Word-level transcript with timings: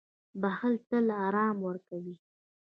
•بښل 0.41 0.73
تل 0.87 1.05
آرام 1.25 1.57
ورکوي. 1.67 2.15